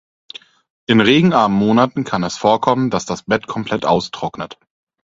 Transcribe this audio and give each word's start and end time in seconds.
In 0.89 0.99
regenarmen 0.99 1.59
Monaten 1.59 2.03
kann 2.05 2.23
es 2.23 2.35
vorkommen, 2.35 2.89
dass 2.89 3.05
das 3.05 3.21
Bett 3.25 3.45
komplett 3.45 3.85
austrocknet. 3.85 4.57